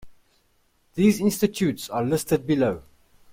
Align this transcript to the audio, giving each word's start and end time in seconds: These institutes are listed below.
These 0.95 1.21
institutes 1.21 1.87
are 1.87 2.03
listed 2.03 2.47
below. 2.47 2.81